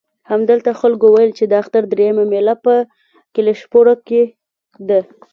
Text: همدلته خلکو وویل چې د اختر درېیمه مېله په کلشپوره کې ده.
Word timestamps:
همدلته 0.31 0.71
خلکو 0.81 1.05
وویل 1.09 1.31
چې 1.37 1.43
د 1.47 1.53
اختر 1.61 1.83
درېیمه 1.91 2.25
مېله 2.31 2.55
په 2.65 2.73
کلشپوره 3.35 3.93
کې 4.07 4.21
ده. 4.87 4.99